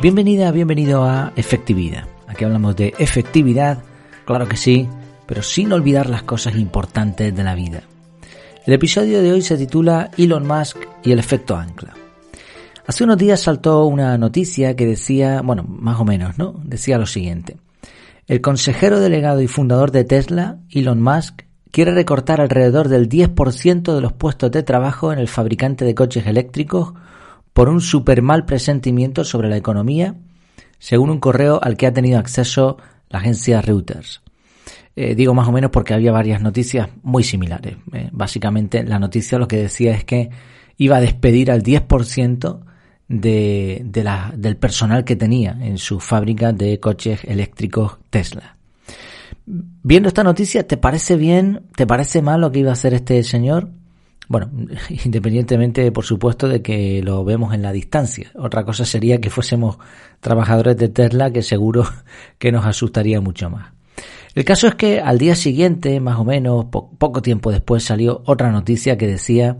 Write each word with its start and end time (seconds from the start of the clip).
Bienvenida, 0.00 0.52
bienvenido 0.52 1.02
a 1.02 1.32
Efectividad. 1.34 2.04
Aquí 2.28 2.44
hablamos 2.44 2.76
de 2.76 2.94
efectividad, 3.00 3.82
claro 4.26 4.48
que 4.48 4.56
sí, 4.56 4.88
pero 5.26 5.42
sin 5.42 5.72
olvidar 5.72 6.08
las 6.08 6.22
cosas 6.22 6.54
importantes 6.54 7.34
de 7.34 7.42
la 7.42 7.56
vida. 7.56 7.82
El 8.64 8.74
episodio 8.74 9.20
de 9.20 9.32
hoy 9.32 9.42
se 9.42 9.56
titula 9.56 10.12
Elon 10.16 10.46
Musk 10.46 10.76
y 11.02 11.10
el 11.10 11.18
efecto 11.18 11.56
ancla. 11.56 11.94
Hace 12.86 13.02
unos 13.02 13.18
días 13.18 13.40
saltó 13.40 13.86
una 13.86 14.16
noticia 14.18 14.76
que 14.76 14.86
decía, 14.86 15.42
bueno, 15.42 15.64
más 15.64 15.98
o 15.98 16.04
menos, 16.04 16.38
¿no? 16.38 16.54
Decía 16.62 16.96
lo 16.96 17.06
siguiente. 17.06 17.56
El 18.28 18.40
consejero 18.40 19.00
delegado 19.00 19.42
y 19.42 19.48
fundador 19.48 19.90
de 19.90 20.04
Tesla, 20.04 20.60
Elon 20.70 21.02
Musk, 21.02 21.42
quiere 21.72 21.90
recortar 21.90 22.40
alrededor 22.40 22.86
del 22.86 23.08
10% 23.08 23.92
de 23.96 24.00
los 24.00 24.12
puestos 24.12 24.52
de 24.52 24.62
trabajo 24.62 25.12
en 25.12 25.18
el 25.18 25.26
fabricante 25.26 25.84
de 25.84 25.96
coches 25.96 26.28
eléctricos 26.28 26.94
por 27.58 27.70
un 27.70 27.80
super 27.80 28.22
mal 28.22 28.44
presentimiento 28.44 29.24
sobre 29.24 29.48
la 29.48 29.56
economía, 29.56 30.14
según 30.78 31.10
un 31.10 31.18
correo 31.18 31.58
al 31.60 31.76
que 31.76 31.88
ha 31.88 31.92
tenido 31.92 32.20
acceso 32.20 32.76
la 33.08 33.18
agencia 33.18 33.60
Reuters. 33.60 34.22
Eh, 34.94 35.16
digo 35.16 35.34
más 35.34 35.48
o 35.48 35.50
menos 35.50 35.72
porque 35.72 35.92
había 35.92 36.12
varias 36.12 36.40
noticias 36.40 36.88
muy 37.02 37.24
similares. 37.24 37.76
Eh, 37.92 38.10
básicamente 38.12 38.84
la 38.84 39.00
noticia 39.00 39.40
lo 39.40 39.48
que 39.48 39.56
decía 39.56 39.92
es 39.92 40.04
que 40.04 40.30
iba 40.76 40.98
a 40.98 41.00
despedir 41.00 41.50
al 41.50 41.64
10% 41.64 42.60
de, 43.08 43.82
del 44.36 44.56
personal 44.56 45.02
que 45.02 45.16
tenía 45.16 45.58
en 45.60 45.78
su 45.78 45.98
fábrica 45.98 46.52
de 46.52 46.78
coches 46.78 47.24
eléctricos 47.24 47.98
Tesla. 48.08 48.56
Viendo 49.46 50.06
esta 50.06 50.22
noticia, 50.22 50.64
¿te 50.64 50.76
parece 50.76 51.16
bien? 51.16 51.62
¿Te 51.74 51.88
parece 51.88 52.22
mal 52.22 52.40
lo 52.40 52.52
que 52.52 52.60
iba 52.60 52.70
a 52.70 52.74
hacer 52.74 52.94
este 52.94 53.20
señor? 53.24 53.68
Bueno, 54.28 54.50
independientemente, 55.04 55.90
por 55.90 56.04
supuesto, 56.04 56.48
de 56.48 56.62
que 56.62 57.02
lo 57.02 57.24
vemos 57.24 57.54
en 57.54 57.62
la 57.62 57.72
distancia. 57.72 58.30
Otra 58.36 58.64
cosa 58.64 58.84
sería 58.84 59.20
que 59.20 59.30
fuésemos 59.30 59.78
trabajadores 60.20 60.76
de 60.76 60.88
Tesla, 60.88 61.32
que 61.32 61.42
seguro 61.42 61.84
que 62.38 62.52
nos 62.52 62.64
asustaría 62.66 63.20
mucho 63.20 63.50
más. 63.50 63.72
El 64.34 64.44
caso 64.44 64.68
es 64.68 64.74
que 64.76 65.00
al 65.00 65.18
día 65.18 65.34
siguiente, 65.34 65.98
más 65.98 66.18
o 66.18 66.24
menos, 66.24 66.66
poco 66.66 67.22
tiempo 67.22 67.50
después, 67.50 67.82
salió 67.82 68.22
otra 68.26 68.52
noticia 68.52 68.96
que 68.96 69.08
decía 69.08 69.56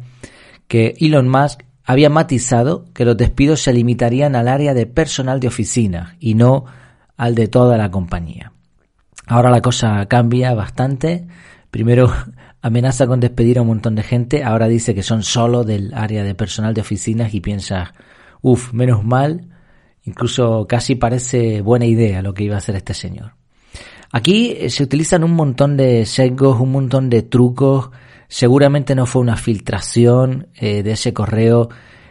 que 0.68 0.94
Elon 1.00 1.28
Musk 1.28 1.62
había 1.84 2.10
matizado 2.10 2.84
que 2.92 3.06
los 3.06 3.16
despidos 3.16 3.62
se 3.62 3.72
limitarían 3.72 4.36
al 4.36 4.46
área 4.46 4.74
de 4.74 4.86
personal 4.86 5.40
de 5.40 5.48
oficina 5.48 6.16
y 6.20 6.34
no 6.34 6.66
al 7.16 7.34
de 7.34 7.48
toda 7.48 7.78
la 7.78 7.90
compañía. 7.90 8.52
Ahora 9.26 9.50
la 9.50 9.62
cosa 9.62 10.06
cambia 10.06 10.54
bastante. 10.54 11.26
Primero 11.70 12.12
amenaza 12.68 13.06
con 13.06 13.20
despedir 13.20 13.58
a 13.58 13.62
un 13.62 13.68
montón 13.68 13.94
de 13.94 14.02
gente, 14.02 14.44
ahora 14.44 14.68
dice 14.68 14.94
que 14.94 15.02
son 15.02 15.22
solo 15.22 15.64
del 15.64 15.92
área 15.94 16.22
de 16.22 16.34
personal 16.34 16.74
de 16.74 16.80
oficinas 16.80 17.34
y 17.34 17.40
piensa, 17.40 17.92
uff, 18.40 18.72
menos 18.72 19.04
mal, 19.04 19.48
incluso 20.04 20.66
casi 20.66 20.94
parece 20.94 21.60
buena 21.60 21.86
idea 21.86 22.22
lo 22.22 22.34
que 22.34 22.44
iba 22.44 22.54
a 22.54 22.58
hacer 22.58 22.76
este 22.76 22.94
señor. 22.94 23.32
Aquí 24.10 24.56
eh, 24.58 24.70
se 24.70 24.82
utilizan 24.82 25.24
un 25.24 25.32
montón 25.32 25.76
de 25.76 26.06
sesgos, 26.06 26.60
un 26.60 26.72
montón 26.72 27.10
de 27.10 27.22
trucos, 27.22 27.90
seguramente 28.28 28.94
no 28.94 29.06
fue 29.06 29.22
una 29.22 29.36
filtración 29.36 30.48
eh, 30.54 30.82
de 30.82 30.92
ese 30.92 31.12
correo, 31.12 31.68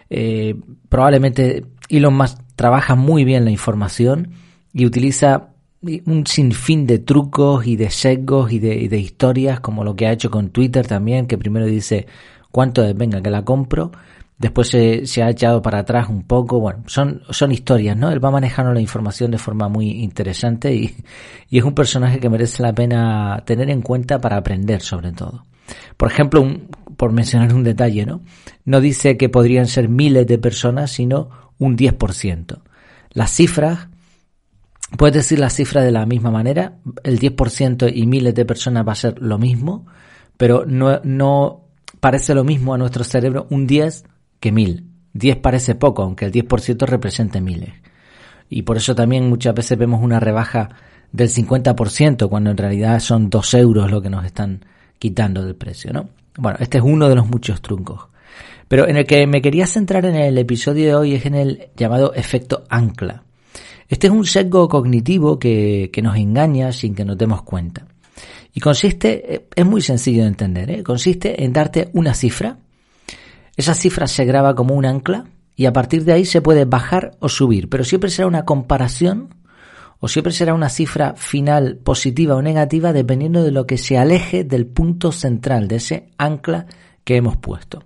eh, 0.10 0.56
probablemente 0.90 1.66
Elon 1.90 2.16
Musk 2.16 2.40
trabaja 2.56 2.96
muy 2.96 3.24
bien 3.24 3.46
la 3.46 3.52
información 3.52 4.32
y 4.74 4.86
utiliza 4.86 5.50
un 5.82 6.26
sinfín 6.26 6.88
de 6.88 7.00
trucos 7.00 7.68
y 7.68 7.76
de 7.76 7.90
sesgos 7.90 8.52
y 8.52 8.60
de, 8.60 8.98
historias, 8.98 9.60
como 9.60 9.84
lo 9.84 9.96
que 9.96 10.08
ha 10.08 10.12
hecho 10.12 10.32
con 10.32 10.50
Twitter 10.50 10.88
también, 10.88 11.28
que 11.28 11.38
primero 11.38 11.66
dice 11.66 12.08
cuánto 12.52 12.84
es, 12.84 12.96
venga, 12.96 13.22
que 13.22 13.30
la 13.30 13.44
compro, 13.44 13.92
después 14.38 14.70
se, 14.70 15.06
se, 15.06 15.24
ha 15.24 15.30
echado 15.30 15.62
para 15.62 15.80
atrás 15.80 16.10
un 16.10 16.24
poco, 16.24 16.60
bueno, 16.60 16.84
son, 16.88 17.22
son 17.30 17.52
historias, 17.52 17.96
¿no? 17.96 18.12
Él 18.12 18.24
va 18.24 18.32
manejando 18.32 18.74
la 18.74 18.82
información 18.82 19.32
de 19.32 19.38
forma 19.38 19.68
muy 19.68 19.90
interesante 19.92 20.74
y, 20.74 20.96
y 21.50 21.60
es 21.60 21.64
un 21.64 21.74
personaje 21.74 22.20
que 22.20 22.30
merece 22.30 22.64
la 22.64 22.74
pena 22.74 23.44
tener 23.46 23.70
en 23.70 23.82
cuenta 23.82 24.20
para 24.20 24.38
aprender 24.38 24.82
sobre 24.82 25.12
todo. 25.12 25.46
Por 25.96 26.10
ejemplo, 26.12 26.42
un, 26.42 26.70
por 26.98 27.12
mencionar 27.12 27.54
un 27.54 27.64
detalle, 27.64 28.06
¿no? 28.06 28.22
No 28.66 28.82
dice 28.82 29.18
que 29.18 29.30
podrían 29.30 29.68
ser 29.68 29.90
miles 29.90 30.26
de 30.28 30.38
personas, 30.38 30.92
sino 30.92 31.30
un 31.60 31.78
10%. 31.78 32.60
Las 33.12 33.32
cifras 33.32 33.88
Puedes 34.96 35.16
decir 35.16 35.40
la 35.40 35.50
cifra 35.50 35.82
de 35.84 35.92
la 35.92 36.06
misma 36.06 36.32
manera, 36.32 36.78
el 37.04 37.20
10% 37.20 37.92
y 37.94 38.06
miles 38.06 38.34
de 38.34 38.46
personas 38.46 38.88
va 38.88 38.94
a 38.94 38.96
ser 38.96 39.22
lo 39.22 39.38
mismo, 39.38 39.86
pero 40.38 40.66
no, 40.66 41.02
no 41.04 41.66
parece 42.00 42.34
lo 42.34 42.44
mismo 42.44 42.74
a 42.74 42.78
nuestro 42.78 43.04
cerebro 43.04 43.48
un 43.50 43.68
10 43.68 44.06
que 44.40 44.52
1000. 44.52 44.86
10 45.14 45.38
parece 45.38 45.76
poco, 45.76 46.04
aunque 46.04 46.26
el 46.26 46.32
10% 46.32 46.86
represente 46.86 47.42
miles. 47.42 47.74
Y 48.50 48.62
por 48.62 48.78
eso 48.78 48.96
también 48.96 49.28
muchas 49.28 49.54
veces 49.54 49.78
vemos 49.78 50.02
una 50.02 50.20
rebaja 50.20 50.70
del 51.12 51.30
50%, 51.30 52.30
cuando 52.30 52.52
en 52.52 52.58
realidad 52.58 53.00
son 53.00 53.30
2 53.30 53.54
euros 53.56 53.92
lo 53.92 54.02
que 54.02 54.10
nos 54.10 54.26
están 54.26 54.66
quitando 55.00 55.44
del 55.44 55.56
precio, 55.56 55.92
¿no? 55.92 56.10
Bueno, 56.38 56.58
este 56.62 56.78
es 56.78 56.84
uno 56.84 57.10
de 57.10 57.16
los 57.16 57.28
muchos 57.28 57.62
truncos. 57.62 58.08
Pero 58.68 58.88
en 58.88 58.98
el 58.98 59.06
que 59.06 59.26
me 59.28 59.42
quería 59.42 59.66
centrar 59.66 60.06
en 60.06 60.16
el 60.16 60.38
episodio 60.38 60.86
de 60.86 60.96
hoy 60.96 61.16
es 61.16 61.26
en 61.26 61.36
el 61.36 61.70
llamado 61.76 62.14
efecto 62.14 62.64
ancla. 62.70 63.24
Este 63.88 64.08
es 64.08 64.14
un 64.14 64.26
sesgo 64.26 64.68
cognitivo 64.68 65.40
que, 65.40 65.90
nos 66.04 66.18
engaña 66.18 66.72
sin 66.72 66.94
que 66.94 67.06
nos 67.06 67.18
demos 67.18 67.42
cuenta. 67.44 67.88
Y 68.54 68.60
consiste, 68.60 69.36
eh, 69.36 69.48
es 69.56 69.66
muy 69.66 69.82
sencillo 69.82 70.24
de 70.24 70.30
entender, 70.30 70.72
¿eh? 70.72 70.84
consiste 70.84 71.44
en 71.44 71.54
darte 71.54 71.90
una 71.94 72.14
cifra. 72.14 72.58
Esa 73.56 73.74
cifra 73.74 74.08
se 74.08 74.26
graba 74.26 74.56
como 74.56 74.76
un 74.76 74.86
ancla 74.86 75.26
y 75.56 75.66
a 75.66 75.74
partir 75.74 76.04
de 76.04 76.14
ahí 76.14 76.26
se 76.26 76.42
puede 76.42 76.66
bajar 76.66 77.18
o 77.20 77.30
subir, 77.30 77.70
pero 77.70 77.84
siempre 77.84 78.10
será 78.10 78.28
una 78.28 78.46
comparación 78.46 79.36
o 80.00 80.08
siempre 80.08 80.34
será 80.34 80.54
una 80.54 80.70
cifra 80.70 81.16
final 81.16 81.78
positiva 81.78 82.36
o 82.36 82.42
negativa 82.42 82.94
dependiendo 82.94 83.44
de 83.44 83.52
lo 83.52 83.66
que 83.66 83.78
se 83.78 83.98
aleje 83.98 84.44
del 84.44 84.68
punto 84.68 85.12
central 85.12 85.68
de 85.68 85.78
ese 85.78 86.10
ancla 86.18 86.68
que 87.04 87.16
hemos 87.16 87.38
puesto. 87.38 87.84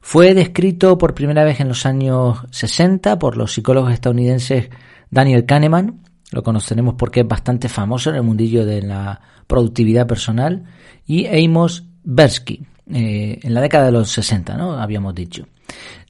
Fue 0.00 0.34
descrito 0.34 0.96
por 0.98 1.14
primera 1.14 1.44
vez 1.44 1.60
en 1.60 1.68
los 1.68 1.84
años 1.84 2.38
60 2.52 3.18
por 3.18 3.36
los 3.36 3.52
psicólogos 3.52 3.92
estadounidenses 3.92 4.70
Daniel 5.10 5.44
Kahneman, 5.44 6.00
lo 6.32 6.42
conoceremos 6.42 6.94
porque 6.94 7.20
es 7.20 7.28
bastante 7.28 7.68
famoso 7.68 8.10
en 8.10 8.16
el 8.16 8.22
mundillo 8.22 8.64
de 8.66 8.82
la 8.82 9.20
productividad 9.46 10.06
personal, 10.06 10.64
y 11.06 11.26
Amos 11.26 11.84
Bersky, 12.02 12.64
eh, 12.92 13.38
en 13.42 13.54
la 13.54 13.60
década 13.60 13.86
de 13.86 13.92
los 13.92 14.10
60, 14.10 14.56
¿no? 14.56 14.72
Habíamos 14.72 15.14
dicho. 15.14 15.46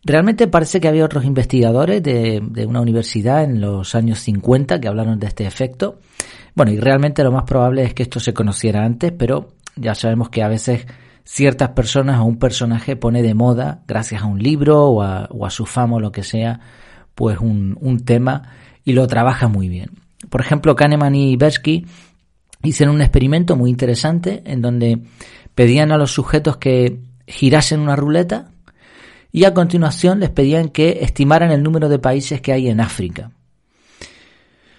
Realmente 0.04 0.46
parece 0.46 0.80
que 0.80 0.88
había 0.88 1.04
otros 1.04 1.24
investigadores 1.24 2.02
de, 2.02 2.40
una 2.66 2.80
universidad 2.80 3.44
en 3.44 3.60
los 3.60 3.94
años 3.94 4.20
50 4.20 4.80
que 4.80 4.88
hablaron 4.88 5.18
de 5.18 5.26
este 5.26 5.46
efecto. 5.46 5.98
Bueno, 6.54 6.72
y 6.72 6.78
realmente 6.78 7.24
lo 7.24 7.32
más 7.32 7.44
probable 7.44 7.82
es 7.82 7.92
que 7.92 8.04
esto 8.04 8.20
se 8.20 8.32
conociera 8.32 8.84
antes, 8.84 9.12
pero 9.12 9.54
ya 9.74 9.94
sabemos 9.94 10.28
que 10.28 10.42
a 10.42 10.48
veces 10.48 10.86
ciertas 11.24 11.70
personas 11.70 12.20
o 12.20 12.24
un 12.24 12.38
personaje 12.38 12.94
pone 12.94 13.22
de 13.22 13.34
moda, 13.34 13.82
gracias 13.88 14.22
a 14.22 14.26
un 14.26 14.38
libro 14.38 14.84
o 14.84 15.02
a, 15.02 15.28
o 15.30 15.44
a 15.44 15.50
su 15.50 15.66
fama 15.66 15.96
o 15.96 16.00
lo 16.00 16.12
que 16.12 16.22
sea, 16.22 16.60
pues 17.14 17.38
un 17.40 18.00
tema 18.04 18.42
y 18.86 18.92
lo 18.94 19.06
trabaja 19.06 19.48
muy 19.48 19.68
bien. 19.68 19.90
Por 20.30 20.40
ejemplo, 20.40 20.74
Kahneman 20.74 21.14
y 21.14 21.36
Bersky 21.36 21.84
hicieron 22.62 22.94
un 22.94 23.02
experimento 23.02 23.56
muy 23.56 23.68
interesante 23.68 24.42
en 24.46 24.62
donde 24.62 25.02
pedían 25.54 25.92
a 25.92 25.98
los 25.98 26.12
sujetos 26.12 26.56
que 26.56 27.00
girasen 27.26 27.80
una 27.80 27.96
ruleta 27.96 28.52
y 29.32 29.44
a 29.44 29.52
continuación 29.52 30.20
les 30.20 30.30
pedían 30.30 30.68
que 30.68 31.00
estimaran 31.02 31.50
el 31.50 31.62
número 31.62 31.88
de 31.88 31.98
países 31.98 32.40
que 32.40 32.52
hay 32.52 32.68
en 32.68 32.80
África. 32.80 33.32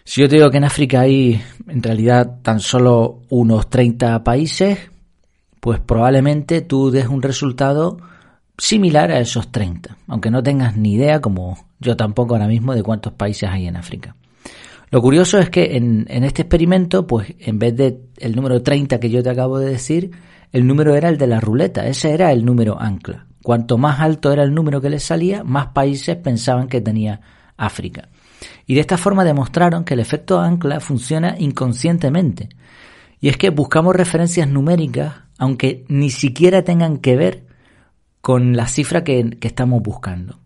Si 0.05 0.21
yo 0.21 0.29
te 0.29 0.37
digo 0.37 0.49
que 0.49 0.57
en 0.57 0.63
África 0.63 1.01
hay 1.01 1.43
en 1.67 1.83
realidad 1.83 2.39
tan 2.41 2.61
solo 2.61 3.23
unos 3.29 3.69
30 3.69 4.23
países, 4.23 4.79
pues 5.59 5.81
probablemente 5.81 6.61
tú 6.61 6.91
des 6.91 7.07
un 7.07 7.21
resultado 7.21 7.97
similar 8.57 9.11
a 9.11 9.19
esos 9.19 9.51
30, 9.51 9.97
aunque 10.07 10.31
no 10.31 10.41
tengas 10.41 10.77
ni 10.77 10.93
idea 10.93 11.19
como 11.19 11.66
yo 11.79 11.95
tampoco 11.95 12.35
ahora 12.35 12.47
mismo 12.47 12.73
de 12.73 12.83
cuántos 12.83 13.13
países 13.13 13.49
hay 13.49 13.67
en 13.67 13.75
África. 13.75 14.15
Lo 14.89 15.01
curioso 15.01 15.37
es 15.37 15.49
que 15.49 15.75
en, 15.75 16.05
este 16.07 16.43
experimento, 16.43 17.05
pues 17.07 17.33
en 17.39 17.59
vez 17.59 17.75
de 17.75 17.99
el 18.17 18.35
número 18.35 18.61
30 18.61 18.99
que 18.99 19.09
yo 19.09 19.21
te 19.21 19.29
acabo 19.29 19.59
de 19.59 19.69
decir, 19.69 20.11
el 20.53 20.65
número 20.65 20.95
era 20.95 21.09
el 21.09 21.17
de 21.17 21.27
la 21.27 21.41
ruleta, 21.41 21.85
ese 21.87 22.13
era 22.13 22.31
el 22.31 22.45
número 22.45 22.79
ancla. 22.79 23.27
Cuanto 23.43 23.77
más 23.77 23.99
alto 23.99 24.31
era 24.31 24.43
el 24.43 24.53
número 24.53 24.79
que 24.79 24.89
les 24.89 25.03
salía, 25.03 25.43
más 25.43 25.67
países 25.67 26.15
pensaban 26.15 26.67
que 26.67 26.79
tenía 26.79 27.19
África. 27.57 28.07
Y 28.65 28.75
de 28.75 28.81
esta 28.81 28.97
forma 28.97 29.25
demostraron 29.25 29.83
que 29.83 29.93
el 29.93 29.99
efecto 29.99 30.39
ancla 30.39 30.79
funciona 30.79 31.35
inconscientemente. 31.37 32.49
Y 33.19 33.27
es 33.27 33.37
que 33.37 33.49
buscamos 33.49 33.95
referencias 33.95 34.47
numéricas, 34.47 35.15
aunque 35.37 35.85
ni 35.89 36.11
siquiera 36.11 36.63
tengan 36.63 36.97
que 36.97 37.17
ver 37.17 37.45
con 38.21 38.55
la 38.55 38.67
cifra 38.67 39.03
que 39.03 39.37
estamos 39.41 39.81
buscando. 39.81 40.39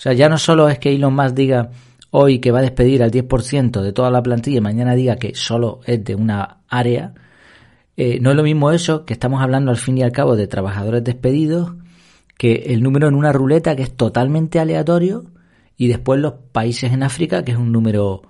O 0.00 0.02
sea, 0.02 0.14
ya 0.14 0.30
no 0.30 0.38
solo 0.38 0.70
es 0.70 0.78
que 0.78 0.94
Elon 0.94 1.14
Musk 1.14 1.34
diga 1.34 1.68
hoy 2.08 2.38
que 2.38 2.50
va 2.50 2.60
a 2.60 2.62
despedir 2.62 3.02
al 3.02 3.10
10% 3.10 3.82
de 3.82 3.92
toda 3.92 4.10
la 4.10 4.22
plantilla 4.22 4.56
y 4.56 4.62
mañana 4.62 4.94
diga 4.94 5.16
que 5.16 5.34
solo 5.34 5.80
es 5.84 6.02
de 6.02 6.14
una 6.14 6.60
área, 6.70 7.12
eh, 7.98 8.18
no 8.18 8.30
es 8.30 8.36
lo 8.36 8.42
mismo 8.42 8.70
eso 8.70 9.04
que 9.04 9.12
estamos 9.12 9.42
hablando 9.42 9.70
al 9.70 9.76
fin 9.76 9.98
y 9.98 10.02
al 10.02 10.10
cabo 10.10 10.36
de 10.36 10.46
trabajadores 10.46 11.04
despedidos 11.04 11.74
que 12.38 12.54
el 12.68 12.82
número 12.82 13.08
en 13.08 13.14
una 13.14 13.30
ruleta 13.30 13.76
que 13.76 13.82
es 13.82 13.94
totalmente 13.94 14.58
aleatorio 14.58 15.26
y 15.76 15.88
después 15.88 16.18
los 16.18 16.32
países 16.50 16.94
en 16.94 17.02
África, 17.02 17.44
que 17.44 17.52
es 17.52 17.58
un 17.58 17.70
número 17.70 18.22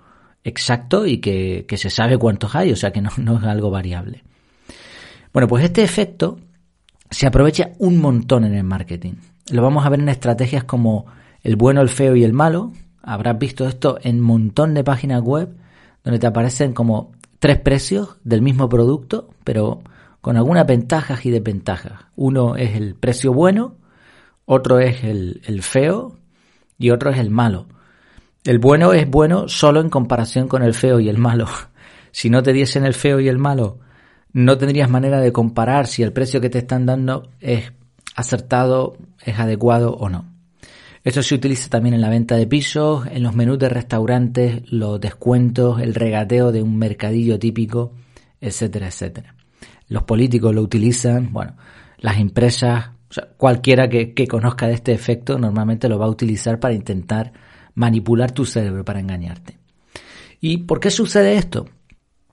exacto 0.42 1.06
y 1.06 1.18
que, 1.18 1.64
se 1.76 1.88
sabe 1.88 2.18
cuántos 2.18 2.56
hay, 2.56 2.72
o 2.72 2.76
sea 2.76 2.90
que 2.90 3.00
no, 3.00 3.10
no 3.18 3.38
es 3.38 3.44
algo 3.44 3.70
variable. 3.70 4.24
Bueno, 5.32 5.46
pues 5.46 5.62
este 5.62 5.84
efecto 5.84 6.40
se 7.08 7.28
aprovecha 7.28 7.70
un 7.78 7.98
montón 7.98 8.44
en 8.44 8.56
el 8.56 8.64
marketing. 8.64 9.12
Lo 9.52 9.62
vamos 9.62 9.86
a 9.86 9.88
ver 9.88 10.00
en 10.00 10.08
estrategias 10.08 10.64
como 10.64 11.06
el 11.42 11.56
bueno, 11.56 11.80
el 11.80 11.88
feo 11.88 12.16
y 12.16 12.24
el 12.24 12.32
malo. 12.32 12.72
Habrás 13.02 13.38
visto 13.38 13.66
esto 13.66 13.98
en 14.02 14.16
un 14.16 14.22
montón 14.22 14.74
de 14.74 14.84
páginas 14.84 15.22
web 15.22 15.54
donde 16.04 16.18
te 16.18 16.26
aparecen 16.26 16.72
como 16.72 17.12
tres 17.38 17.58
precios 17.58 18.16
del 18.24 18.42
mismo 18.42 18.68
producto, 18.68 19.30
pero 19.44 19.82
con 20.20 20.36
algunas 20.36 20.66
ventajas 20.66 21.24
y 21.24 21.30
desventajas. 21.30 22.04
Uno 22.16 22.56
es 22.56 22.76
el 22.76 22.94
precio 22.94 23.32
bueno, 23.32 23.76
otro 24.44 24.78
es 24.78 25.02
el, 25.04 25.40
el 25.46 25.62
feo 25.62 26.16
y 26.78 26.90
otro 26.90 27.10
es 27.10 27.18
el 27.18 27.30
malo. 27.30 27.66
El 28.44 28.58
bueno 28.58 28.92
es 28.92 29.08
bueno 29.08 29.48
solo 29.48 29.80
en 29.80 29.90
comparación 29.90 30.48
con 30.48 30.62
el 30.62 30.74
feo 30.74 31.00
y 31.00 31.08
el 31.08 31.18
malo. 31.18 31.46
Si 32.12 32.28
no 32.28 32.42
te 32.42 32.52
diesen 32.52 32.84
el 32.84 32.94
feo 32.94 33.20
y 33.20 33.28
el 33.28 33.38
malo, 33.38 33.78
no 34.32 34.58
tendrías 34.58 34.90
manera 34.90 35.20
de 35.20 35.32
comparar 35.32 35.86
si 35.86 36.02
el 36.02 36.12
precio 36.12 36.40
que 36.40 36.50
te 36.50 36.58
están 36.58 36.84
dando 36.84 37.28
es 37.38 37.72
acertado, 38.16 38.96
es 39.24 39.38
adecuado 39.38 39.94
o 39.94 40.08
no. 40.08 40.29
Esto 41.02 41.22
se 41.22 41.34
utiliza 41.34 41.70
también 41.70 41.94
en 41.94 42.02
la 42.02 42.10
venta 42.10 42.36
de 42.36 42.46
pisos, 42.46 43.06
en 43.10 43.22
los 43.22 43.34
menús 43.34 43.58
de 43.58 43.70
restaurantes, 43.70 44.70
los 44.70 45.00
descuentos, 45.00 45.80
el 45.80 45.94
regateo 45.94 46.52
de 46.52 46.62
un 46.62 46.76
mercadillo 46.76 47.38
típico, 47.38 47.92
etcétera, 48.40 48.88
etcétera. 48.88 49.34
Los 49.88 50.02
políticos 50.02 50.54
lo 50.54 50.60
utilizan, 50.60 51.32
bueno, 51.32 51.56
las 51.98 52.18
empresas, 52.18 52.90
cualquiera 53.38 53.88
que, 53.88 54.12
que 54.12 54.28
conozca 54.28 54.66
de 54.66 54.74
este 54.74 54.92
efecto 54.92 55.38
normalmente 55.38 55.88
lo 55.88 55.98
va 55.98 56.06
a 56.06 56.10
utilizar 56.10 56.60
para 56.60 56.74
intentar 56.74 57.32
manipular 57.74 58.32
tu 58.32 58.44
cerebro, 58.44 58.84
para 58.84 59.00
engañarte. 59.00 59.58
¿Y 60.40 60.58
por 60.58 60.80
qué 60.80 60.90
sucede 60.90 61.36
esto? 61.36 61.66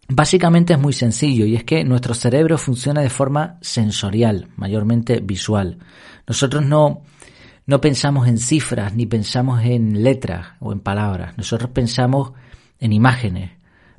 Básicamente 0.09 0.73
es 0.73 0.79
muy 0.79 0.93
sencillo 0.93 1.45
y 1.45 1.55
es 1.55 1.63
que 1.65 1.83
nuestro 1.83 2.13
cerebro 2.13 2.57
funciona 2.57 3.01
de 3.01 3.09
forma 3.09 3.57
sensorial, 3.61 4.47
mayormente 4.55 5.19
visual. 5.19 5.79
Nosotros 6.25 6.65
no, 6.65 7.01
no 7.67 7.81
pensamos 7.81 8.27
en 8.27 8.37
cifras 8.37 8.95
ni 8.95 9.05
pensamos 9.05 9.63
en 9.63 10.01
letras 10.01 10.47
o 10.59 10.71
en 10.71 10.79
palabras. 10.79 11.37
Nosotros 11.37 11.69
pensamos 11.71 12.31
en 12.79 12.93
imágenes, 12.93 13.51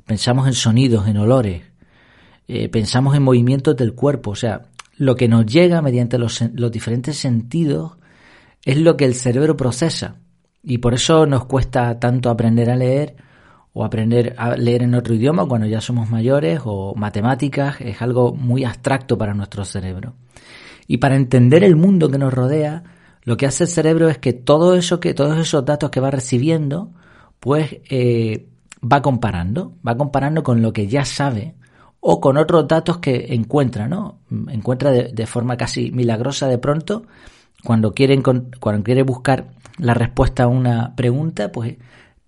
pensamos 0.05 0.47
en 0.47 0.53
sonidos, 0.53 1.07
en 1.07 1.17
olores, 1.17 1.61
eh, 2.47 2.67
pensamos 2.67 3.15
en 3.15 3.21
movimientos 3.21 3.77
del 3.77 3.93
cuerpo. 3.93 4.31
O 4.31 4.35
sea, 4.35 4.63
lo 4.97 5.15
que 5.15 5.27
nos 5.27 5.45
llega 5.45 5.83
mediante 5.83 6.17
los, 6.17 6.43
los 6.53 6.71
diferentes 6.71 7.17
sentidos 7.17 7.93
es 8.65 8.77
lo 8.77 8.97
que 8.97 9.05
el 9.05 9.13
cerebro 9.13 9.55
procesa. 9.55 10.15
Y 10.63 10.79
por 10.79 10.95
eso 10.95 11.27
nos 11.27 11.45
cuesta 11.45 11.99
tanto 11.99 12.31
aprender 12.31 12.71
a 12.71 12.75
leer 12.75 13.15
o 13.71 13.85
aprender 13.85 14.33
a 14.39 14.55
leer 14.57 14.81
en 14.81 14.95
otro 14.95 15.13
idioma 15.13 15.45
cuando 15.45 15.67
ya 15.67 15.79
somos 15.79 16.09
mayores 16.09 16.61
o 16.65 16.95
matemáticas. 16.95 17.79
Es 17.81 18.01
algo 18.01 18.33
muy 18.33 18.63
abstracto 18.63 19.15
para 19.15 19.35
nuestro 19.35 19.63
cerebro. 19.63 20.15
Y 20.87 20.97
para 20.97 21.15
entender 21.15 21.63
el 21.63 21.75
mundo 21.75 22.09
que 22.09 22.17
nos 22.17 22.33
rodea, 22.33 22.83
lo 23.23 23.37
que 23.37 23.45
hace 23.45 23.65
el 23.65 23.69
cerebro 23.69 24.09
es 24.09 24.17
que 24.17 24.33
todo 24.33 24.75
eso 24.75 24.99
que, 24.99 25.13
todos 25.13 25.37
esos 25.37 25.65
datos 25.65 25.89
que 25.89 25.99
va 25.99 26.11
recibiendo, 26.11 26.91
pues 27.39 27.77
eh, 27.89 28.47
va 28.81 29.01
comparando, 29.01 29.73
va 29.85 29.97
comparando 29.97 30.43
con 30.43 30.61
lo 30.61 30.73
que 30.73 30.87
ya 30.87 31.05
sabe 31.05 31.55
o 31.99 32.21
con 32.21 32.37
otros 32.37 32.67
datos 32.67 32.99
que 32.99 33.33
encuentra, 33.33 33.87
¿no? 33.87 34.19
Encuentra 34.47 34.91
de, 34.91 35.27
forma 35.27 35.57
casi 35.57 35.91
milagrosa 35.91 36.47
de 36.47 36.57
pronto, 36.57 37.03
cuando 37.63 37.93
quiere, 37.93 38.21
cuando 38.59 38.83
quiere 38.83 39.03
buscar 39.03 39.51
la 39.77 39.93
respuesta 39.93 40.43
a 40.43 40.47
una 40.47 40.95
pregunta, 40.95 41.51
pues 41.51 41.75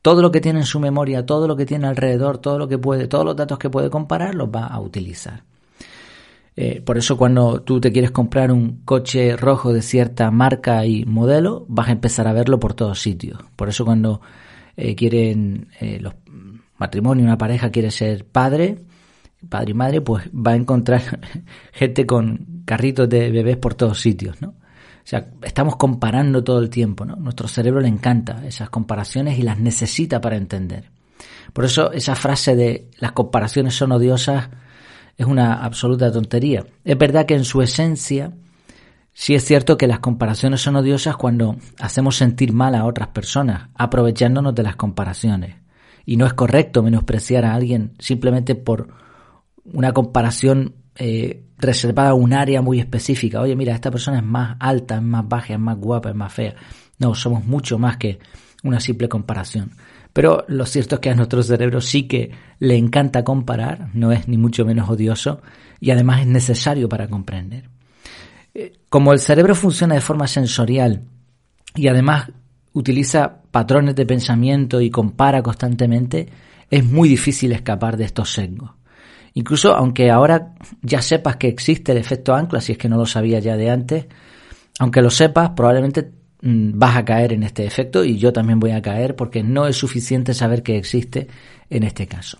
todo 0.01 0.21
lo 0.21 0.31
que 0.31 0.41
tiene 0.41 0.59
en 0.59 0.65
su 0.65 0.79
memoria, 0.79 1.25
todo 1.25 1.47
lo 1.47 1.55
que 1.55 1.65
tiene 1.65 1.87
alrededor, 1.87 2.39
todo 2.39 2.57
lo 2.57 2.67
que 2.67 2.77
puede, 2.77 3.07
todos 3.07 3.23
los 3.23 3.35
datos 3.35 3.59
que 3.59 3.69
puede 3.69 3.89
comparar, 3.89 4.35
los 4.35 4.49
va 4.49 4.67
a 4.67 4.79
utilizar. 4.81 5.43
Eh, 6.55 6.81
por 6.81 6.97
eso 6.97 7.17
cuando 7.17 7.61
tú 7.61 7.79
te 7.79 7.91
quieres 7.91 8.11
comprar 8.11 8.51
un 8.51 8.81
coche 8.83 9.37
rojo 9.37 9.71
de 9.71 9.81
cierta 9.81 10.29
marca 10.31 10.85
y 10.85 11.05
modelo, 11.05 11.65
vas 11.69 11.87
a 11.87 11.93
empezar 11.93 12.27
a 12.27 12.33
verlo 12.33 12.59
por 12.59 12.73
todos 12.73 13.01
sitios. 13.01 13.39
Por 13.55 13.69
eso 13.69 13.85
cuando 13.85 14.21
eh, 14.75 14.95
quieren 14.95 15.67
eh, 15.79 15.99
los 16.01 16.13
matrimonio, 16.77 17.23
una 17.23 17.37
pareja 17.37 17.69
quiere 17.69 17.91
ser 17.91 18.25
padre, 18.25 18.79
padre 19.47 19.71
y 19.71 19.73
madre, 19.75 20.01
pues 20.01 20.27
va 20.29 20.51
a 20.51 20.55
encontrar 20.55 21.19
gente 21.71 22.05
con 22.05 22.63
carritos 22.65 23.07
de 23.07 23.29
bebés 23.29 23.57
por 23.57 23.75
todos 23.75 24.01
sitios, 24.01 24.41
¿no? 24.41 24.49
O 24.49 25.07
sea, 25.11 25.29
estamos 25.43 25.77
comparando 25.77 26.43
todo 26.43 26.59
el 26.59 26.69
tiempo, 26.69 27.05
¿no? 27.05 27.15
Nuestro 27.15 27.47
cerebro 27.47 27.81
le 27.81 27.87
encanta 27.87 28.45
esas 28.45 28.69
comparaciones 28.69 29.37
y 29.39 29.41
las 29.41 29.59
necesita 29.59 30.21
para 30.21 30.37
entender. 30.37 30.89
Por 31.53 31.65
eso 31.65 31.91
esa 31.91 32.15
frase 32.15 32.55
de 32.55 32.89
las 32.99 33.11
comparaciones 33.11 33.75
son 33.75 33.91
odiosas 33.91 34.49
es 35.21 35.27
una 35.27 35.63
absoluta 35.63 36.11
tontería. 36.11 36.65
Es 36.83 36.97
verdad 36.97 37.25
que 37.25 37.35
en 37.35 37.45
su 37.45 37.61
esencia 37.61 38.33
sí 39.13 39.35
es 39.35 39.45
cierto 39.45 39.77
que 39.77 39.87
las 39.87 39.99
comparaciones 39.99 40.61
son 40.61 40.75
odiosas 40.75 41.15
cuando 41.15 41.57
hacemos 41.79 42.15
sentir 42.15 42.53
mal 42.53 42.75
a 42.75 42.85
otras 42.85 43.09
personas, 43.09 43.69
aprovechándonos 43.75 44.55
de 44.55 44.63
las 44.63 44.75
comparaciones. 44.75 45.55
Y 46.05 46.17
no 46.17 46.25
es 46.25 46.33
correcto 46.33 46.81
menospreciar 46.81 47.45
a 47.45 47.53
alguien 47.53 47.93
simplemente 47.99 48.55
por 48.55 48.89
una 49.63 49.93
comparación 49.93 50.73
eh, 50.95 51.45
reservada 51.57 52.09
a 52.09 52.15
un 52.15 52.33
área 52.33 52.63
muy 52.63 52.79
específica. 52.79 53.41
Oye, 53.41 53.55
mira, 53.55 53.75
esta 53.75 53.91
persona 53.91 54.17
es 54.17 54.23
más 54.23 54.57
alta, 54.59 54.95
es 54.95 55.03
más 55.03 55.27
baja, 55.27 55.53
es 55.53 55.59
más 55.59 55.77
guapa, 55.77 56.09
es 56.09 56.15
más 56.15 56.33
fea. 56.33 56.55
No, 56.97 57.13
somos 57.13 57.45
mucho 57.45 57.77
más 57.77 57.97
que 57.97 58.17
una 58.63 58.79
simple 58.79 59.07
comparación. 59.07 59.71
Pero 60.13 60.43
lo 60.47 60.65
cierto 60.65 60.95
es 60.95 61.01
que 61.01 61.09
a 61.09 61.15
nuestro 61.15 61.41
cerebro 61.41 61.79
sí 61.79 62.03
que 62.03 62.31
le 62.59 62.75
encanta 62.75 63.23
comparar, 63.23 63.89
no 63.93 64.11
es 64.11 64.27
ni 64.27 64.37
mucho 64.37 64.65
menos 64.65 64.89
odioso 64.89 65.41
y 65.79 65.91
además 65.91 66.21
es 66.21 66.27
necesario 66.27 66.89
para 66.89 67.07
comprender. 67.07 67.69
Eh, 68.53 68.73
como 68.89 69.13
el 69.13 69.19
cerebro 69.19 69.55
funciona 69.55 69.95
de 69.95 70.01
forma 70.01 70.27
sensorial 70.27 71.03
y 71.75 71.87
además 71.87 72.29
utiliza 72.73 73.41
patrones 73.51 73.95
de 73.95 74.05
pensamiento 74.05 74.81
y 74.81 74.89
compara 74.89 75.41
constantemente, 75.41 76.27
es 76.69 76.85
muy 76.85 77.07
difícil 77.07 77.51
escapar 77.53 77.95
de 77.95 78.05
estos 78.05 78.31
sesgos. 78.33 78.71
Incluso 79.33 79.73
aunque 79.73 80.11
ahora 80.11 80.55
ya 80.81 81.01
sepas 81.01 81.37
que 81.37 81.47
existe 81.47 81.93
el 81.93 81.97
efecto 81.97 82.35
ancla, 82.35 82.59
si 82.59 82.73
es 82.73 82.77
que 82.77 82.89
no 82.89 82.97
lo 82.97 83.05
sabía 83.05 83.39
ya 83.39 83.55
de 83.55 83.69
antes, 83.69 84.05
aunque 84.79 85.01
lo 85.01 85.09
sepas, 85.09 85.51
probablemente 85.51 86.11
vas 86.41 86.95
a 86.95 87.05
caer 87.05 87.33
en 87.33 87.43
este 87.43 87.65
efecto 87.65 88.03
y 88.03 88.17
yo 88.17 88.33
también 88.33 88.59
voy 88.59 88.71
a 88.71 88.81
caer 88.81 89.15
porque 89.15 89.43
no 89.43 89.67
es 89.67 89.75
suficiente 89.77 90.33
saber 90.33 90.63
que 90.63 90.77
existe 90.77 91.27
en 91.69 91.83
este 91.83 92.07
caso. 92.07 92.39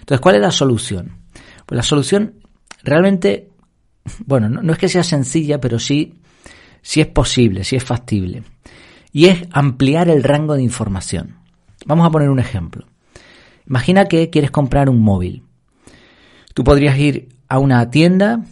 Entonces, 0.00 0.20
¿cuál 0.20 0.36
es 0.36 0.40
la 0.40 0.50
solución? 0.50 1.16
Pues 1.66 1.76
la 1.76 1.82
solución 1.82 2.34
realmente, 2.82 3.50
bueno, 4.24 4.48
no, 4.48 4.72
es 4.72 4.78
que 4.78 4.88
sea 4.88 5.02
sencilla, 5.02 5.60
pero 5.60 5.78
sí, 5.78 6.14
sí 6.80 7.00
es 7.00 7.06
posible, 7.06 7.64
sí 7.64 7.76
es 7.76 7.84
factible. 7.84 8.42
Y 9.12 9.26
es 9.26 9.46
ampliar 9.50 10.08
el 10.08 10.22
rango 10.22 10.54
de 10.54 10.62
información. 10.62 11.36
Vamos 11.84 12.06
a 12.06 12.10
poner 12.10 12.30
un 12.30 12.38
ejemplo. 12.38 12.86
Imagina 13.66 14.06
que 14.06 14.30
quieres 14.30 14.50
comprar 14.50 14.88
un 14.88 15.00
móvil. 15.00 15.44
Tú 16.54 16.64
podrías 16.64 16.98
ir 16.98 17.28
a 17.48 17.58
una 17.58 17.90
tienda 17.90 18.44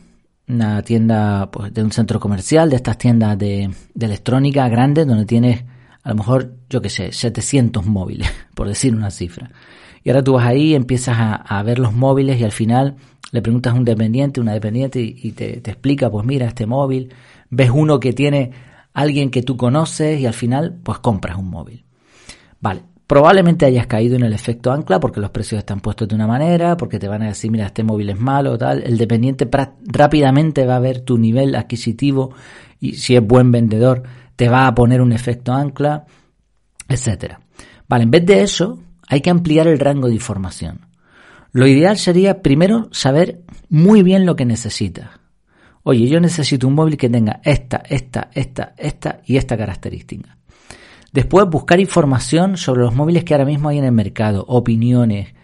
una 0.52 0.83
tienda 0.83 1.50
pues, 1.50 1.73
de 1.73 1.83
un 1.83 1.92
centro 1.92 2.21
comercial, 2.21 2.71
de 2.71 2.76
estas 2.76 2.99
tiendas 2.99 3.38
de, 3.38 3.71
electrónica 3.99 4.69
grandes, 4.69 5.07
donde 5.07 5.26
tienes 5.26 5.64
a 6.02 6.11
lo 6.11 6.16
mejor, 6.16 6.54
yo 6.69 6.80
qué 6.80 6.88
sé, 6.88 7.12
700 7.12 7.85
móviles, 7.87 8.30
por 8.54 8.69
decir 8.69 8.95
una 8.95 9.11
cifra. 9.11 9.50
Y 10.02 10.11
ahora 10.11 10.25
tú 10.25 10.35
vas 10.35 10.47
ahí, 10.47 10.75
empiezas 10.75 11.16
a, 11.19 11.62
ver 11.62 11.78
los 11.78 11.92
móviles 11.92 12.40
y 12.40 12.45
al 12.45 12.52
final 12.52 12.97
le 13.33 13.42
preguntas 13.42 13.75
a 13.75 13.76
un 13.76 13.85
dependiente, 13.85 14.40
una 14.40 14.54
dependiente 14.54 15.00
y, 15.00 15.33
te, 15.33 15.61
te, 15.61 15.71
explica, 15.71 16.11
pues 16.11 16.25
mira, 16.25 16.47
este 16.47 16.66
móvil, 16.66 17.12
ves 17.50 17.71
uno 17.73 18.00
que 18.00 18.14
tiene 18.14 18.52
alguien 18.95 19.30
que 19.30 19.42
tú 19.42 19.57
conoces 19.59 20.19
y 20.19 20.26
al 20.26 20.33
final 20.33 20.78
pues 20.83 20.99
compras 21.00 21.37
un 21.37 21.50
móvil. 21.50 21.85
Vale, 22.61 22.83
Probablemente 23.11 23.67
hayas 23.67 23.88
caído 23.88 24.14
en 24.14 24.23
el 24.23 24.33
efecto 24.33 24.71
ancla 24.71 25.00
porque 25.00 25.19
los 25.19 25.31
precios 25.31 25.59
están 25.59 25.81
puestos 25.81 26.07
de 26.07 26.14
una 26.14 26.29
manera, 26.29 26.76
porque 26.76 27.00
te 27.00 27.09
van 27.09 27.23
a 27.23 27.26
decir, 27.26 27.50
mira, 27.50 27.67
este 27.67 27.83
móvil 27.83 28.11
es 28.11 28.21
malo, 28.21 28.57
tal. 28.57 28.85
El 28.85 28.97
dependiente 28.99 29.50
rápidamente 29.85 30.64
va 30.64 30.76
a 30.76 30.79
ver 30.79 31.00
tu 31.00 31.19
nivel 31.19 31.57
adquisitivo 31.57 32.33
y 32.79 32.93
si 32.93 33.17
es 33.17 33.26
buen 33.26 33.50
vendedor, 33.50 34.05
te 34.37 34.49
va 34.49 34.69
a 34.69 34.75
poner 34.76 35.00
un 35.00 35.11
efecto 35.11 35.52
ancla, 35.52 36.05
etcétera. 36.88 37.40
Vale, 37.88 38.05
en 38.05 38.12
vez 38.12 38.26
de 38.26 38.43
eso, 38.43 38.79
hay 39.09 39.23
que 39.23 39.31
ampliar 39.31 39.67
el 39.67 39.81
rango 39.81 40.07
de 40.07 40.14
información. 40.14 40.87
Lo 41.50 41.67
ideal 41.67 41.99
sería 41.99 42.43
primero 42.43 42.90
saber 42.93 43.40
muy 43.69 44.05
bien 44.05 44.25
lo 44.25 44.37
que 44.37 44.45
necesitas. 44.45 45.09
Oye, 45.83 46.07
yo 46.07 46.21
necesito 46.21 46.69
un 46.69 46.75
móvil 46.75 46.97
que 46.97 47.11
tenga 47.11 47.40
esta, 47.43 47.83
esta, 47.88 48.31
esta, 48.33 48.73
esta 48.76 49.21
y 49.26 49.37
esta 49.37 49.57
característica. 49.57 50.37
Después 51.12 51.47
buscar 51.49 51.81
información 51.81 52.57
sobre 52.57 52.83
los 52.83 52.95
móviles 52.95 53.25
que 53.25 53.35
ahora 53.35 53.45
mismo 53.45 53.69
hay 53.69 53.79
en 53.79 53.85
el 53.85 53.93
mercado, 53.93 54.45
opiniones, 54.47 55.35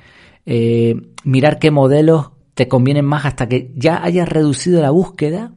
eh, 0.45 0.95
mirar 1.25 1.59
qué 1.59 1.71
modelos 1.71 2.31
te 2.55 2.69
convienen 2.69 3.05
más 3.05 3.27
hasta 3.27 3.49
que 3.49 3.73
ya 3.75 4.03
hayas 4.03 4.29
reducido 4.29 4.81
la 4.81 4.91
búsqueda 4.91 5.53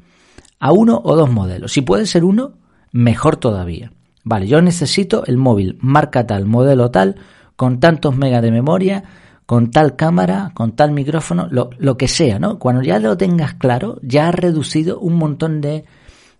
a 0.59 0.71
uno 0.71 0.99
o 1.03 1.15
dos 1.15 1.31
modelos. 1.31 1.71
Si 1.71 1.81
puede 1.81 2.05
ser 2.05 2.23
uno, 2.23 2.53
mejor 2.91 3.37
todavía. 3.37 3.91
Vale, 4.23 4.47
yo 4.47 4.61
necesito 4.61 5.25
el 5.25 5.37
móvil 5.37 5.77
marca 5.79 6.27
tal, 6.27 6.45
modelo 6.45 6.91
tal, 6.91 7.15
con 7.55 7.79
tantos 7.79 8.17
megas 8.17 8.41
de 8.41 8.51
memoria, 8.51 9.03
con 9.45 9.71
tal 9.71 9.95
cámara, 9.95 10.51
con 10.53 10.75
tal 10.75 10.91
micrófono, 10.91 11.47
lo, 11.49 11.69
lo 11.77 11.97
que 11.97 12.07
sea, 12.07 12.37
¿no? 12.37 12.59
Cuando 12.59 12.81
ya 12.81 12.99
lo 12.99 13.15
tengas 13.17 13.53
claro, 13.55 13.99
ya 14.01 14.27
has 14.27 14.35
reducido 14.35 14.99
un 14.99 15.15
montón 15.15 15.61
de, 15.61 15.85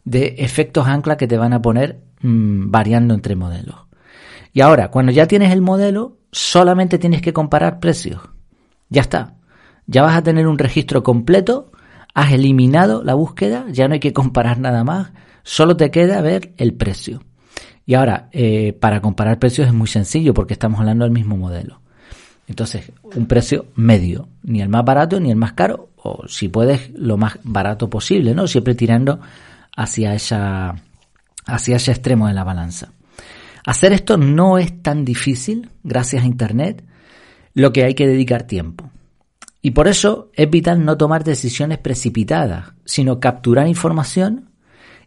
de 0.04 0.36
efectos 0.40 0.88
ancla 0.88 1.18
que 1.18 1.28
te 1.28 1.38
van 1.38 1.54
a 1.54 1.62
poner 1.62 2.00
mmm, 2.22 2.70
variando 2.72 3.14
entre 3.14 3.36
modelos. 3.36 3.76
Y 4.54 4.62
ahora, 4.62 4.90
cuando 4.90 5.12
ya 5.12 5.28
tienes 5.28 5.52
el 5.52 5.62
modelo, 5.62 6.18
solamente 6.32 6.98
tienes 6.98 7.22
que 7.22 7.34
comparar 7.34 7.80
precios. 7.80 8.22
Ya 8.90 9.02
está. 9.02 9.36
Ya 9.86 10.04
vas 10.04 10.18
a 10.18 10.24
tener 10.24 10.48
un 10.48 10.58
registro 10.58 11.04
completo, 11.04 11.72
has 12.14 12.32
eliminado 12.32 13.04
la 13.04 13.14
búsqueda, 13.14 13.66
ya 13.70 13.88
no 13.88 13.94
hay 13.94 14.00
que 14.00 14.14
comparar 14.14 14.60
nada 14.60 14.84
más, 14.84 15.12
solo 15.44 15.78
te 15.78 15.92
queda 15.92 16.22
ver 16.22 16.54
el 16.58 16.74
precio. 16.74 17.24
Y 17.86 17.96
ahora, 17.96 18.30
eh, 18.32 18.74
para 18.74 19.02
comparar 19.02 19.40
precios 19.40 19.68
es 19.68 19.74
muy 19.74 19.88
sencillo 19.88 20.34
porque 20.34 20.54
estamos 20.54 20.80
hablando 20.80 21.06
del 21.06 21.14
mismo 21.14 21.38
modelo. 21.38 21.82
Entonces, 22.48 22.92
un 23.16 23.28
precio 23.28 23.68
medio, 23.76 24.28
ni 24.44 24.62
el 24.62 24.70
más 24.70 24.84
barato 24.84 25.20
ni 25.20 25.32
el 25.32 25.38
más 25.38 25.54
caro, 25.54 25.90
o 25.98 26.28
si 26.28 26.50
puedes, 26.50 26.92
lo 26.92 27.18
más 27.18 27.40
barato 27.44 27.90
posible, 27.90 28.34
¿no? 28.34 28.48
Siempre 28.48 28.76
tirando 28.76 29.20
hacia 29.76 30.14
esa, 30.14 30.76
hacia 31.50 31.78
ese 31.78 31.92
extremo 31.92 32.28
de 32.28 32.34
la 32.34 32.44
balanza. 32.44 32.94
Hacer 33.66 33.94
esto 33.94 34.18
no 34.18 34.58
es 34.58 34.82
tan 34.82 35.06
difícil 35.06 35.70
gracias 35.84 36.24
a 36.24 36.28
Internet, 36.28 36.84
lo 37.54 37.74
que 37.74 37.84
hay 37.84 37.94
que 37.94 38.08
dedicar 38.08 38.44
tiempo. 38.44 38.90
Y 39.62 39.72
por 39.72 39.88
eso 39.88 40.32
es 40.34 40.50
vital 40.50 40.86
no 40.86 40.98
tomar 40.98 41.24
decisiones 41.24 41.80
precipitadas, 41.80 42.68
sino 42.86 43.20
capturar 43.20 43.68
información 43.68 44.52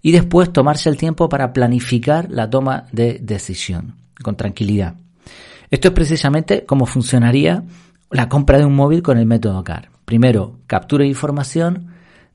y 0.02 0.12
después 0.12 0.52
tomarse 0.52 0.90
el 0.90 0.96
tiempo 0.96 1.28
para 1.28 1.52
planificar 1.52 2.30
la 2.30 2.50
toma 2.50 2.84
de 2.92 3.18
decisión 3.22 3.94
con 4.22 4.36
tranquilidad. 4.36 4.96
Esto 5.70 5.88
es 5.88 5.94
precisamente 5.94 6.66
cómo 6.66 6.84
funcionaría 6.84 7.64
la 8.10 8.28
compra 8.28 8.58
de 8.58 8.66
un 8.66 8.74
móvil 8.74 9.02
con 9.02 9.16
el 9.16 9.24
método 9.24 9.64
CAR. 9.64 9.88
Primero, 10.04 10.58
captura 10.66 11.06
información, 11.06 11.88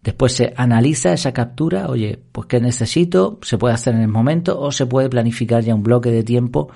después 0.07 0.31
se 0.31 0.53
analiza 0.55 1.11
esa 1.11 1.33
captura, 1.33 1.89
oye, 1.89 2.17
pues 2.31 2.47
qué 2.47 2.61
necesito, 2.61 3.39
se 3.41 3.57
puede 3.57 3.73
hacer 3.73 3.93
en 3.93 3.99
el 3.99 4.07
momento 4.07 4.57
o 4.57 4.71
se 4.71 4.85
puede 4.85 5.09
planificar 5.09 5.65
ya 5.65 5.75
un 5.75 5.83
bloque 5.83 6.11
de 6.11 6.23
tiempo 6.23 6.69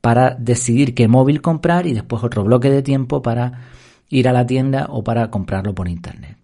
para 0.00 0.34
decidir 0.38 0.94
qué 0.94 1.06
móvil 1.06 1.42
comprar 1.42 1.86
y 1.86 1.92
después 1.92 2.24
otro 2.24 2.44
bloque 2.44 2.70
de 2.70 2.82
tiempo 2.82 3.20
para 3.20 3.68
ir 4.08 4.26
a 4.26 4.32
la 4.32 4.46
tienda 4.46 4.86
o 4.88 5.04
para 5.04 5.30
comprarlo 5.30 5.74
por 5.74 5.86
internet. 5.86 6.38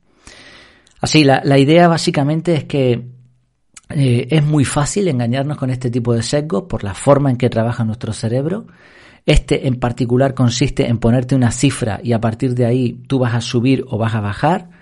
Así, 1.01 1.25
la, 1.25 1.41
la 1.43 1.57
idea 1.57 1.89
básicamente 1.89 2.53
es 2.53 2.65
que 2.65 3.09
eh, 3.89 4.29
es 4.29 4.45
muy 4.45 4.67
fácil 4.67 5.09
engañarnos 5.09 5.57
con 5.57 5.71
este 5.71 5.91
tipo 5.91 6.13
de 6.13 6.23
sesgos 6.23 6.65
por 6.65 6.85
la 6.85 6.93
forma 6.93 7.31
en 7.31 7.39
que 7.39 7.49
trabaja 7.49 7.85
nuestro 7.85 8.13
cerebro. 8.13 8.67
Este 9.25 9.67
en 9.67 9.81
particular 9.81 10.35
consiste 10.35 10.89
en 10.89 10.99
ponerte 10.99 11.35
una 11.35 11.53
cifra 11.53 12.01
y 12.03 12.13
a 12.13 12.21
partir 12.21 12.55
de 12.55 12.67
ahí 12.67 13.03
tú 13.09 13.19
vas 13.19 13.35
a 13.35 13.41
subir 13.41 13.83
o 13.89 13.97
vas 13.97 14.15
a 14.15 14.21
bajar 14.21 14.74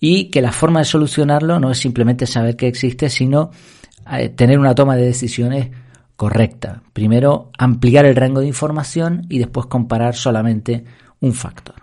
y 0.00 0.30
que 0.30 0.42
la 0.42 0.52
forma 0.52 0.80
de 0.80 0.84
solucionarlo 0.84 1.58
no 1.58 1.70
es 1.70 1.78
simplemente 1.78 2.26
saber 2.26 2.56
que 2.56 2.68
existe, 2.68 3.08
sino 3.08 3.50
eh, 4.12 4.28
tener 4.28 4.58
una 4.58 4.74
toma 4.74 4.96
de 4.96 5.06
decisiones 5.06 5.70
correcta. 6.16 6.82
Primero 6.92 7.50
ampliar 7.58 8.04
el 8.04 8.16
rango 8.16 8.40
de 8.40 8.46
información 8.46 9.26
y 9.28 9.38
después 9.38 9.66
comparar 9.66 10.14
solamente 10.14 10.84
un 11.20 11.32
factor. 11.32 11.76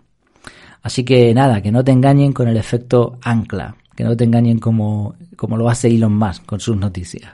Así 0.84 1.04
que 1.04 1.34
nada, 1.34 1.62
que 1.62 1.72
no 1.72 1.84
te 1.84 1.92
engañen 1.92 2.34
con 2.34 2.48
el 2.48 2.58
efecto 2.58 3.20
ancla 3.22 3.76
que 3.96 4.04
no 4.04 4.16
te 4.16 4.24
engañen 4.24 4.60
como, 4.60 5.16
como 5.36 5.58
lo 5.58 5.70
hace 5.70 5.88
Elon 5.88 6.16
Musk 6.16 6.46
con 6.46 6.60
sus 6.60 6.76
noticias. 6.76 7.34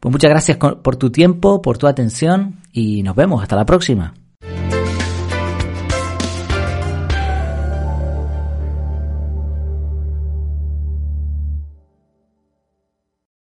Pues 0.00 0.12
muchas 0.12 0.30
gracias 0.30 0.56
por 0.56 0.96
tu 0.96 1.10
tiempo, 1.10 1.62
por 1.62 1.78
tu 1.78 1.86
atención 1.86 2.60
y 2.72 3.02
nos 3.02 3.16
vemos. 3.16 3.42
Hasta 3.42 3.56
la 3.56 3.66
próxima. 3.66 4.14